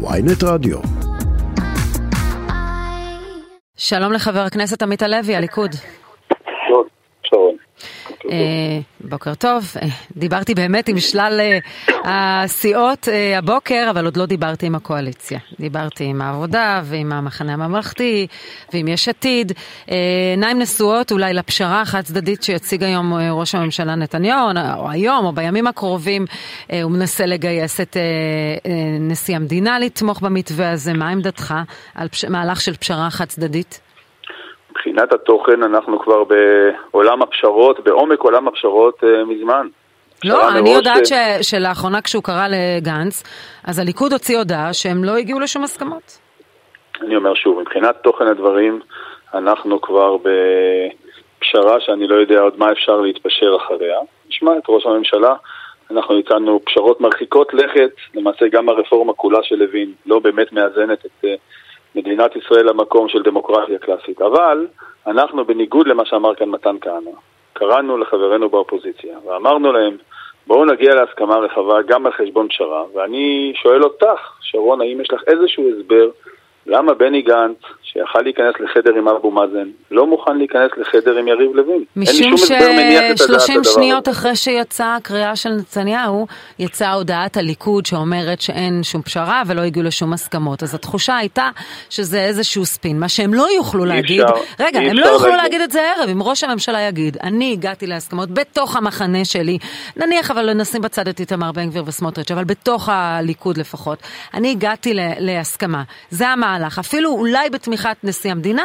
[0.00, 0.78] ויינט רדיו.
[3.76, 5.74] שלום לחבר הכנסת עמית הלוי, הליכוד.
[8.30, 11.58] אה, בוקר טוב, אה, דיברתי באמת עם שלל אה,
[12.44, 15.38] הסיעות הבוקר, אבל עוד לא דיברתי עם הקואליציה.
[15.60, 18.26] דיברתי עם העבודה ועם המחנה הממלכתי
[18.72, 19.52] ועם יש עתיד.
[20.30, 25.66] עיניים נשואות אולי לפשרה החד צדדית שיציג היום ראש הממשלה נתניהו, או היום או בימים
[25.66, 26.24] הקרובים,
[26.82, 27.96] הוא מנסה לגייס את
[29.00, 30.92] נשיא המדינה לתמוך במתווה הזה.
[30.92, 31.54] מה עמדתך
[31.94, 33.87] על מהלך של פשרה חד צדדית?
[34.78, 39.68] מבחינת התוכן אנחנו כבר בעולם הפשרות, בעומק עולם הפשרות uh, מזמן.
[40.24, 41.12] לא, אני יודעת ש...
[41.42, 43.22] שלאחרונה כשהוא קרא לגנץ,
[43.64, 46.18] אז הליכוד הוציא הודעה שהם לא הגיעו לשום הסכמות.
[47.02, 48.80] אני אומר שוב, מבחינת תוכן הדברים,
[49.34, 53.98] אנחנו כבר בפשרה שאני לא יודע עוד מה אפשר להתפשר אחריה.
[54.28, 55.34] נשמע את ראש הממשלה,
[55.90, 61.24] אנחנו הצענו פשרות מרחיקות לכת, למעשה גם הרפורמה כולה של לוין לא באמת מאזנת את...
[61.24, 61.28] Uh,
[61.94, 64.20] מדינת ישראל למקום של דמוקרטיה קלאסית.
[64.22, 64.66] אבל
[65.06, 67.10] אנחנו, בניגוד למה שאמר כאן מתן כהנא,
[67.52, 69.96] קראנו לחברינו באופוזיציה ואמרנו להם,
[70.46, 75.22] בואו נגיע להסכמה רחבה גם על חשבון פשרה, ואני שואל אותך, שרון, האם יש לך
[75.26, 76.10] איזשהו הסבר
[76.68, 81.50] למה בני גנץ, שיכל להיכנס לחדר עם אבו מאזן, לא מוכן להיכנס לחדר עם יריב
[81.54, 81.84] לוין?
[81.96, 86.26] משום ש-30 שניות אחרי שיצאה הקריאה של נתניהו,
[86.58, 90.62] יצאה הודעת הליכוד שאומרת שאין שום פשרה ולא הגיעו לשום הסכמות.
[90.62, 91.48] אז התחושה הייתה
[91.90, 95.42] שזה איזשהו ספין, מה שהם לא יוכלו להגיד, אפשר, רגע, הם לא יוכלו להגיד.
[95.42, 99.58] להגיד את זה הערב, אם ראש הממשלה יגיד, אני הגעתי להסכמות בתוך המחנה שלי,
[99.96, 103.98] נניח אבל נשים בצד את איתמר בן גביר וסמוטריץ', אבל בתוך הליכוד לפחות,
[104.34, 105.82] אני הגעתי להסכמה.
[106.10, 106.57] זה המעלה.
[106.58, 108.62] המהלך, אפילו אולי בתמיכת נשיא המדינה,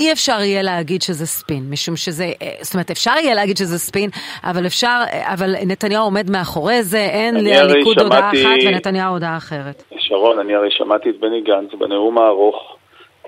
[0.00, 3.78] אי אפשר יהיה להגיד שזה ספין, משום שזה, אה, זאת אומרת, אפשר יהיה להגיד שזה
[3.78, 4.10] ספין,
[4.44, 8.02] אבל אפשר, אה, אבל נתניהו עומד מאחורי זה, אין לליכוד שמעתי...
[8.02, 9.82] הודעה אחת ונתניהו הודעה אחרת.
[9.98, 12.76] שרון, אני הרי שמעתי את בני גנץ בנאום הארוך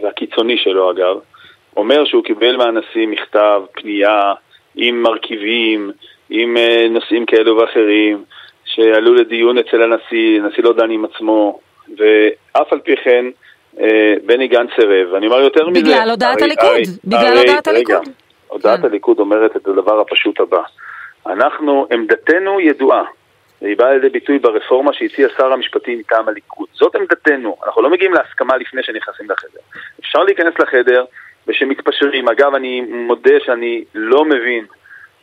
[0.03, 1.17] והקיצוני שלו אגב,
[1.77, 4.33] אומר שהוא קיבל מהנשיא מכתב, פנייה,
[4.75, 5.91] עם מרכיבים,
[6.31, 8.25] עם uh, נושאים כאלו ואחרים,
[8.65, 11.59] שעלו לדיון אצל הנשיא, הנשיא לא דן עם עצמו,
[11.99, 13.31] ואף על פי כן אה,
[14.25, 15.81] בני גנץ סירב, ואני אומר יותר מזה...
[15.81, 18.09] בגלל הודעת הליכוד, בגלל הודעת הליכוד.
[18.49, 18.87] הודעת כן.
[18.87, 20.63] הליכוד אומרת את הדבר הפשוט הבא.
[21.27, 23.05] אנחנו, עמדתנו ידועה.
[23.63, 26.69] והיא באה לידי ביטוי ברפורמה שהציע שר המשפטים מטעם הליכוד.
[26.73, 29.61] זאת עמדתנו, אנחנו לא מגיעים להסכמה לפני שנכנסים לחדר.
[30.01, 31.05] אפשר להיכנס לחדר
[31.47, 32.29] ושמתפשרים.
[32.29, 34.65] אגב, אני מודה שאני לא מבין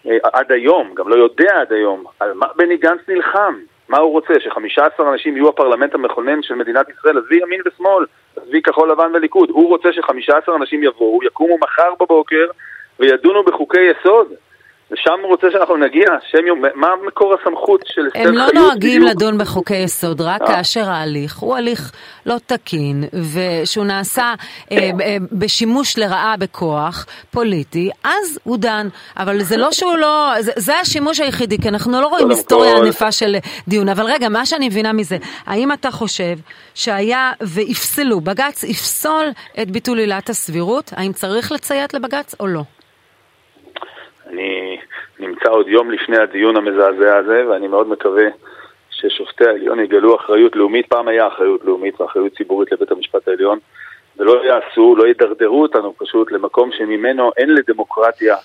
[0.07, 3.59] אה, עד היום, גם לא יודע עד היום, על מה בני גנץ נלחם.
[3.89, 4.33] מה הוא רוצה?
[4.39, 7.17] ש-15 אנשים יהיו הפרלמנט המכונן של מדינת ישראל?
[7.17, 8.05] עזבי ימין ושמאל,
[8.35, 9.49] עזבי כחול לבן וליכוד.
[9.49, 12.47] הוא רוצה ש-15 אנשים יבואו, יקומו מחר בבוקר
[12.99, 14.27] וידונו בחוקי יסוד.
[14.91, 18.27] ושם הוא רוצה שאנחנו נגיע, שם יום, מה מקור הסמכות של אסתר חיות?
[18.27, 19.15] הם לא נוהגים בדיוק?
[19.15, 20.47] לדון בחוקי יסוד, רק אה.
[20.47, 21.91] כאשר ההליך הוא הליך
[22.25, 24.33] לא תקין, ושהוא נעשה
[24.71, 28.87] אה, אה, בשימוש לרעה בכוח פוליטי, אז הוא דן.
[29.17, 32.77] אבל זה לא שהוא לא, זה, זה השימוש היחידי, כי אנחנו לא רואים היסטוריה.
[32.77, 33.35] ענפה של
[33.67, 33.89] דיון.
[33.89, 36.35] אבל רגע, מה שאני מבינה מזה, האם אתה חושב
[36.73, 39.25] שהיה ויפסלו, בג"ץ יפסול
[39.61, 42.63] את ביטול עילת הסבירות, האם צריך לציית לבג"ץ או לא?
[44.29, 44.77] אני
[45.19, 48.25] נמצא עוד יום לפני הדיון המזעזע הזה, ואני מאוד מקווה
[48.89, 50.87] ששופטי העליון יגלו אחריות לאומית.
[50.87, 53.59] פעם היה אחריות לאומית ואחריות ציבורית לבית המשפט העליון,
[54.17, 58.35] ולא יעשו, לא ידרדרו אותנו פשוט למקום שממנו אין לדמוקרטיה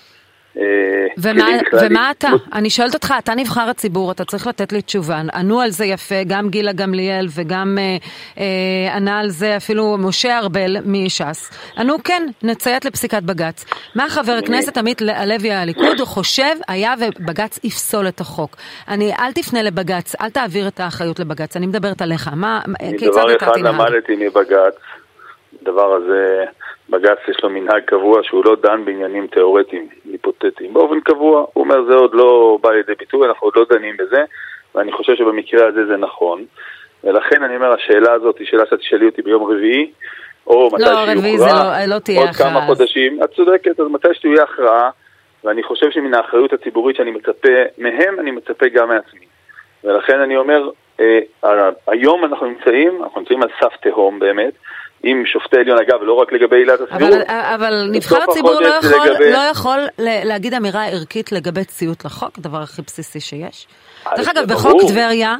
[1.17, 1.45] ומה,
[1.81, 2.27] ומה אתה?
[2.53, 5.21] אני שואלת אותך, אתה נבחר הציבור, אתה צריך לתת לי תשובה.
[5.33, 7.97] ענו על זה יפה, גם גילה גמליאל וגם אה,
[8.37, 11.71] אה, ענה על זה אפילו משה ארבל מש"ס.
[11.77, 13.65] ענו כן, נציית לפסיקת בג"ץ.
[13.95, 18.55] מה חבר הכנסת עמית הלוי הליכוד חושב היה ובג"ץ יפסול את החוק.
[18.87, 22.29] אני, אל תפנה לבג"ץ, אל תעביר את האחריות לבג"ץ, אני מדברת עליך.
[22.35, 22.61] מה,
[22.97, 23.59] כיצד אתה תנהג?
[23.59, 24.75] דבר אחד למדתי מבג"ץ,
[25.63, 26.45] דבר הזה...
[26.89, 29.87] בג"ץ יש לו מנהג קבוע שהוא לא דן בעניינים תיאורטיים,
[31.05, 34.23] קבוע, הוא אומר זה עוד לא בא לידי ביטוי, אנחנו עוד לא דנים בזה,
[34.75, 36.45] ואני חושב שבמקרה הזה זה נכון.
[37.03, 39.91] ולכן אני אומר, השאלה הזאת היא שאלה שאת תשאלי אותי ביום רביעי,
[40.47, 42.49] או מתי לא, שיוכרע, לא, לא תהיה עוד הכרעה.
[42.49, 43.23] כמה חודשים.
[43.23, 44.89] את צודקת, אז מתי שתהיה הכרעה,
[45.43, 49.25] ואני חושב שמן האחריות הציבורית שאני מצפה מהם, אני מצפה גם מעצמי.
[49.83, 50.69] ולכן אני אומר,
[50.99, 51.19] אה,
[51.87, 54.53] היום אנחנו נמצאים, אנחנו נמצאים על סף תהום באמת,
[55.07, 57.13] עם שופטי עליון, אגב, לא רק לגבי עילת הסבירות.
[57.13, 59.31] אבל, אבל נבחר הציבור לא יכול, לגבי...
[59.31, 63.67] לא יכול להגיד אמירה ערכית לגבי ציות לחוק, הדבר הכי בסיסי שיש.
[64.17, 65.35] דרך אגב, בחוק טבריה,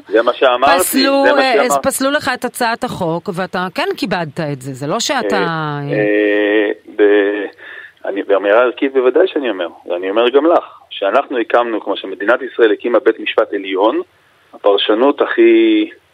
[0.78, 5.36] פסלו, אה, פסלו לך את הצעת החוק, ואתה כן כיבדת את זה, זה לא שאתה...
[5.36, 5.82] אה,
[7.00, 7.46] אה,
[8.06, 12.72] אני, באמירה ערכית בוודאי שאני אומר, ואני אומר גם לך, שאנחנו הקמנו, כמו שמדינת ישראל
[12.72, 14.02] הקימה בית משפט עליון,
[14.54, 16.05] הפרשנות הכי אה,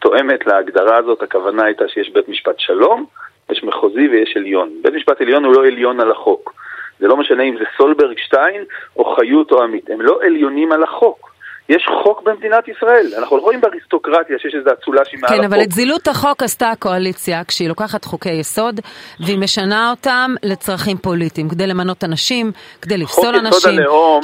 [0.00, 3.04] תואמת להגדרה הזאת, הכוונה הייתה שיש בית משפט שלום,
[3.50, 4.70] יש מחוזי ויש עליון.
[4.82, 6.54] בית משפט עליון הוא לא עליון על החוק.
[7.00, 8.64] זה לא משנה אם זה סולברג שטיין
[8.96, 11.32] או חיות או עמית, הם לא עליונים על החוק.
[11.68, 13.06] יש חוק במדינת ישראל.
[13.18, 15.46] אנחנו לא רואים באריסטוקרטיה שיש איזו אצולה שהיא מעל כן, החוק.
[15.46, 18.80] אבל את זילות החוק עשתה הקואליציה כשהיא לוקחת חוקי יסוד
[19.20, 22.52] והיא משנה אותם לצרכים פוליטיים, כדי למנות אנשים,
[22.82, 23.78] כדי לפסול אנשים.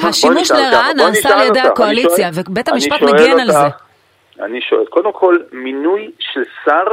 [0.09, 1.59] השימוש לרעה נעשה על ידי.
[1.59, 3.88] הקואליציה, ובית המשפט מגן על זה.
[4.45, 6.85] אני שואל, קודם כל, מינוי של שר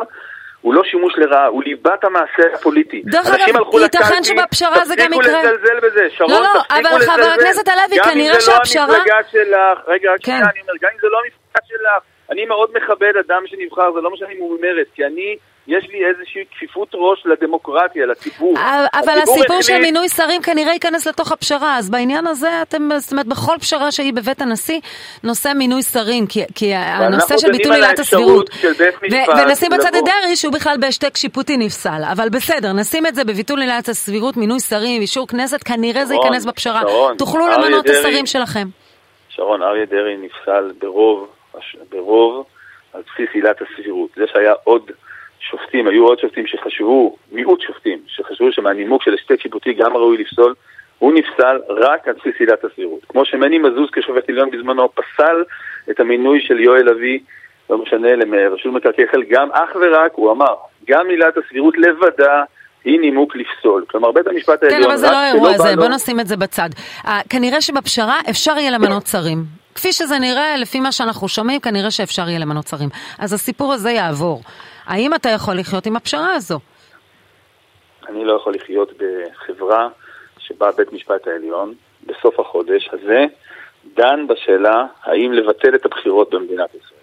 [0.60, 3.02] הוא לא שימוש לרעה, הוא ליבת המעשה הפוליטי.
[3.04, 5.22] דרך אגב, ייתכן שבפשרה זה גם יקרה.
[5.22, 7.12] תפסיקו לזלזל בזה, שרון, לא, לא, תפסיקו אבל לזלזל.
[7.12, 10.24] חבר הכנסת הלוי, כנראה גם אם שהפשרה- זה לא המפלגה שלך, רגע, רק כן.
[10.24, 14.00] שנייה, אני אומר, גם אם זה לא המפלגה שלך, אני מאוד מכבד אדם שנבחר, זה
[14.00, 15.36] לא משנה אם הוא ממרצ, כי אני,
[15.66, 18.54] יש לי איזושהי כפיפות ראש לדמוקרטיה, לציבור.
[18.94, 23.26] אבל הסיפור של מינוי שרים כנראה ייכנס לתוך הפשרה, אז בעניין הזה אתם, זאת אומרת,
[23.26, 24.80] בכל פשרה שהיא בבית הנשיא,
[25.24, 28.50] נושא מינוי שרים, כי, כי הנושא של ביטול עילת הסבירות,
[29.38, 30.04] ונשים בצד את.
[30.04, 34.60] דרעי שהוא בכלל בהשתק שיפוטי נפסל, אבל בסדר, נשים את זה בביטול עילת הסבירות, מינוי
[34.60, 36.82] שרים, אישור כנסת, כנראה זה ייכנס בפשרה.
[37.18, 38.68] תוכלו למנות את השרים שלכם.
[39.28, 41.28] שרון אריה דרעי נפסל ברוב,
[41.90, 42.46] ברוב
[42.92, 44.10] על בסיס עילת הסבירות.
[44.16, 44.90] זה שהיה עוד
[45.40, 50.54] שופטים, היו עוד שופטים שחשבו, מיעוט שופטים, שחשבו שמהנימוק של השתק שיפוטי גם ראוי לפסול,
[50.98, 53.04] הוא נפסל רק על בסיס עילת הסבירות.
[53.08, 55.44] כמו שמני מזוז כשופט עליון בזמנו פסל
[55.90, 57.20] את המינוי של יואל אבי,
[57.70, 60.54] לא משנה, לרשות מקרקעי ישראל, גם אך ורק, הוא אמר,
[60.88, 62.44] גם עילת הסבירות לבדה
[62.84, 63.84] היא נימוק לפסול.
[63.90, 64.82] כלומר, בית המשפט העליון...
[64.82, 66.68] כן, אבל זה לא האירוע הזה, בוא נשים את זה בצד.
[67.06, 69.65] אה, כנראה שבפשרה אפשר יהיה למנות שרים.
[69.76, 72.88] כפי שזה נראה, לפי מה שאנחנו שומעים, כנראה שאפשר יהיה למנות שרים.
[73.18, 74.42] אז הסיפור הזה יעבור.
[74.86, 76.58] האם אתה יכול לחיות עם הפשרה הזו?
[78.08, 79.88] אני לא יכול לחיות בחברה
[80.38, 81.74] שבה בית משפט העליון
[82.06, 83.24] בסוף החודש הזה
[83.94, 86.96] דן בשאלה האם לבטל את הבחירות במדינת ישראל.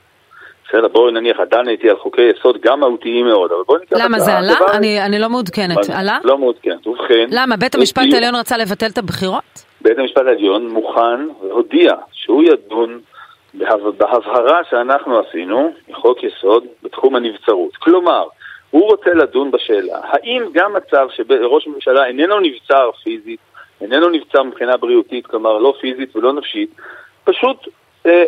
[0.69, 4.19] בסדר, בואו נניח, דן איתי על חוקי יסוד גם מהותיים מאוד, אבל בואו ניקח למה
[4.19, 4.53] זה עלה?
[4.73, 5.89] אני, אני לא מעודכנת.
[5.89, 6.19] עלה?
[6.23, 6.87] לא מעודכנת.
[6.87, 7.25] ובכן...
[7.29, 7.57] למה?
[7.57, 9.65] בית המשפט העליון רצה לבטל את הבחירות?
[9.81, 11.91] בית המשפט העליון מוכן והודיע
[12.23, 12.99] שהוא ידון
[13.53, 13.81] בהב...
[13.97, 17.75] בהבהרה שאנחנו עשינו מחוק יסוד בתחום הנבצרות.
[17.75, 18.27] כלומר,
[18.69, 23.39] הוא רוצה לדון בשאלה, האם גם מצב שראש ממשלה איננו נבצר פיזית,
[23.81, 26.69] איננו נבצר מבחינה בריאותית, כלומר לא פיזית ולא נפשית,
[27.23, 27.67] פשוט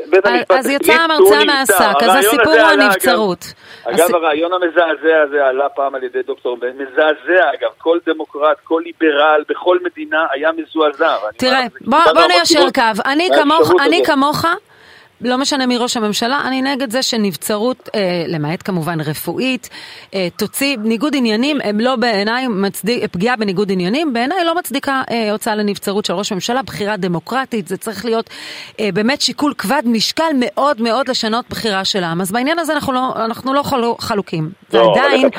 [0.09, 1.43] בית המשפט אז יצא המרצע.
[1.45, 3.53] מהשק, אז הסיפור הוא הנבצרות.
[3.83, 8.81] אגב, הרעיון המזעזע הזה עלה פעם על ידי דוקטור בן, מזעזע אגב, כל דמוקרט, כל
[8.85, 11.15] ליברל בכל מדינה היה מזועזע.
[11.37, 13.01] תראה, בוא, ניישר קו.
[13.05, 13.29] אני.
[14.05, 14.45] כמוך,
[15.21, 19.69] לא משנה מי ראש הממשלה, אני נגד זה שנבצרות, אה, למעט כמובן רפואית,
[20.13, 25.31] אה, תוציא ניגוד עניינים, הם לא בעיניי מצדיק, פגיעה בניגוד עניינים, בעיניי לא מצדיקה אה,
[25.31, 28.29] הוצאה לנבצרות של ראש הממשלה, בחירה דמוקרטית, זה צריך להיות
[28.79, 32.21] אה, באמת שיקול כבד משקל מאוד מאוד לשנות בחירה של העם.
[32.21, 34.49] אז בעניין הזה אנחנו לא, אנחנו לא חלו, חלוקים.
[34.73, 35.29] לא, אבל ועדיין,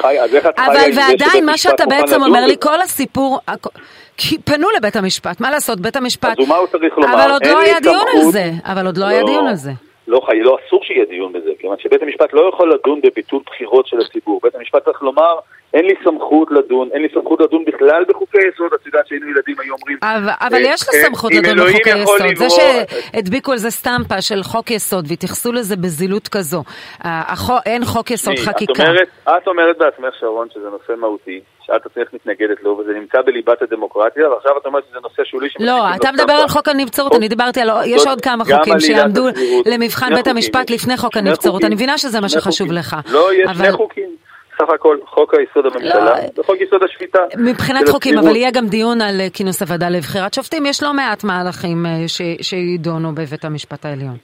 [0.66, 2.56] אבל עם זה ועדיין מה שאתה בעצם אומר לי?
[2.60, 3.78] כל הסיפור, הכ-
[4.16, 6.40] כי פנו לבית המשפט, מה לעשות, בית המשפט...
[6.40, 7.14] אז מה הוא צריך לומר?
[7.24, 8.30] אבל עוד לא היה דיון על.
[8.30, 9.70] זה, אבל עוד לא היה דיון על זה.
[10.08, 13.86] לא, חי, לא אסור שיהיה דיון בזה, כיוון שבית המשפט לא יכול לדון בביטול בחירות
[13.86, 14.40] של הציבור.
[14.42, 15.34] בית המשפט צריך לומר,
[15.74, 19.56] אין לי סמכות לדון, אין לי סמכות לדון בכלל בחוקי יסוד, את יודעת שהיינו ילדים
[19.60, 19.98] היו אומרים...
[20.02, 22.36] אבל, אבל אה, יש לך אה, סמכות לדון בחוקי יסוד.
[22.36, 26.62] זה שהדביקו על זה סטמפה של חוק יסוד והתייחסו לזה בזילות כזו.
[27.00, 28.72] החו- אין חוק יסוד חקיקה.
[28.72, 33.18] את אומרת, את אומרת בעצמך, שרון, שזה נושא מהותי, שאת עצמך מתנגדת לו, וזה נמצא
[33.26, 36.32] בליבת הדמוקרטיה, ועכשיו את אומרת שזה נושא שולי לא, אתה מדבר.
[36.32, 37.70] על חוק הנבצרות, חוק- אני דיברתי על...
[37.86, 39.26] יש עוד כמה חוקים שיעמדו
[39.66, 40.70] למבחן בית המשפט.
[40.70, 41.64] לפני חוק הנבצרות.
[41.64, 42.72] אני מבינה שזה מה שחשוב.
[42.72, 42.96] לך.
[43.12, 44.16] לא, יש שני חוקים.
[44.62, 46.12] סך הכל, חוק היסוד הממשלה, לא.
[46.40, 47.18] וחוק יסוד השפיטה.
[47.38, 48.26] מבחינת חוקים, הסבירות.
[48.26, 52.08] אבל יהיה גם דיון על אה, כינוס הוועדה לבחירת שופטים, יש לא מעט מהלכים אה,
[52.08, 54.16] ש- שידונו בבית המשפט העליון.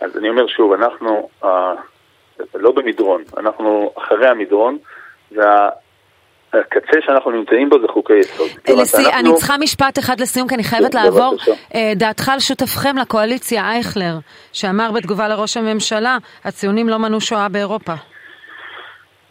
[0.00, 1.72] אז אני אומר שוב, אנחנו אה,
[2.54, 4.78] לא במדרון, אנחנו אחרי המדרון,
[6.54, 8.48] והקצה שאנחנו נמצאים בו זה חוקי יסוד.
[8.80, 11.32] לסי, שאנחנו- אני צריכה משפט אחד לסיום, כי אני חייבת כן, לעבור.
[11.32, 11.52] בבקשה.
[11.74, 14.14] אה, דעתך על שותפכם לקואליציה, אייכלר,
[14.52, 17.92] שאמר בתגובה לראש הממשלה, הציונים לא מנעו שואה באירופה.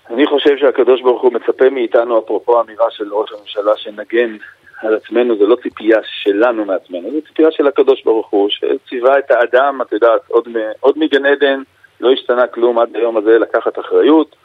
[0.10, 4.38] אני חושב שהקדוש ברוך הוא מצפה מאיתנו, אפרופו האמירה של ראש הממשלה, שנגן
[4.82, 9.32] על עצמנו, זה לא ציפייה שלנו מעצמנו, זה ציפייה של הקדוש ברוך הוא, שציווה את
[9.32, 11.62] האדם, את יודעת, עוד, מ- עוד מגן עדן,
[12.00, 14.36] לא השתנה כלום עד היום הזה לקחת אחריות,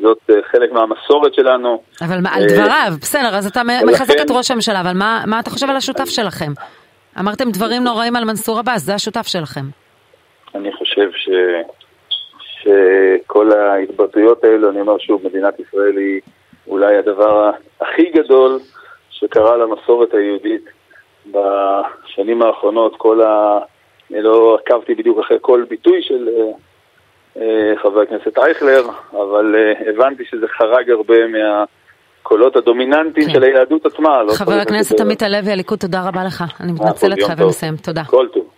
[0.00, 1.82] זאת אה, חלק מהמסורת שלנו.
[2.02, 5.40] אבל מה, על אה, דבריו, בסדר, אז אתה מחזק את ראש הממשלה, אבל מה, מה
[5.40, 6.52] אתה חושב על השותף שלכם?
[7.20, 9.64] אמרתם דברים נוראים על מנסור עבאס, זה השותף שלכם.
[10.54, 11.28] אני חושב ש...
[12.62, 16.20] שכל ההתבטאויות האלו, אני אומר שוב, מדינת ישראל היא
[16.66, 17.50] אולי הדבר
[17.80, 18.58] הכי גדול
[19.10, 20.64] שקרה למסורת היהודית
[21.26, 22.94] בשנים האחרונות.
[22.96, 23.58] כל ה...
[24.10, 26.52] אני לא עקבתי בדיוק אחרי כל ביטוי של אה,
[27.82, 29.54] חבר הכנסת אייכלר, אבל
[29.86, 33.32] הבנתי שזה חרג הרבה מהקולות הדומיננטיים כן.
[33.32, 34.22] של היהדות עצמה.
[34.22, 36.44] לא חבר הכנסת עמית הלוי, הליכוד, תודה רבה לך.
[36.60, 37.76] אני מתנצלת, חייבים לסיים.
[37.76, 38.02] תודה.
[38.04, 38.57] כל טוב.